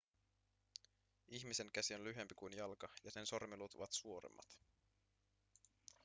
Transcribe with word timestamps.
ihmisen 1.27 1.71
käsi 1.73 1.95
on 1.95 2.03
lyhyempi 2.03 2.35
kuin 2.35 2.53
jalka 2.57 2.89
ja 3.03 3.11
sen 3.11 3.25
sormiluut 3.25 3.73
ovat 3.75 3.91
suoremmat 3.91 4.57